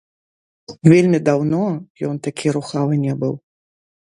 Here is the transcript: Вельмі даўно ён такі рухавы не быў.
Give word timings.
Вельмі 0.91 1.19
даўно 1.27 1.61
ён 2.09 2.15
такі 2.29 2.55
рухавы 2.57 2.99
не 3.05 3.13
быў. 3.23 3.35